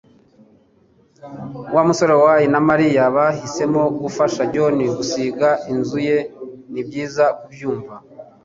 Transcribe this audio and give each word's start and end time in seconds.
Wa 1.75 1.81
musoreasi 1.87 2.45
na 2.53 2.59
Mariya 2.69 3.03
bahisemo 3.15 3.81
gufasha 4.01 4.41
John 4.53 4.75
gusiga 4.97 5.49
inzu 5.71 5.99
ye" 6.07 6.17
"Nibyiza 6.71 7.25
kubyumva" 7.39 7.95